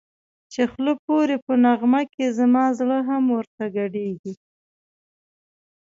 چی 0.51 0.63
خوله 0.71 0.93
پوری 1.03 1.37
په 1.45 1.53
نغمه 1.65 2.01
کی 2.13 2.25
زما 2.37 2.65
زړه 2.79 2.97
هم 3.09 3.23
ورته 3.37 3.63
گډېږی 3.75 4.33